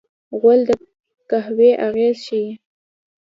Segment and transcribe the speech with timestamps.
[0.39, 0.69] غول د
[1.29, 2.49] قهوې اغېز ښيي.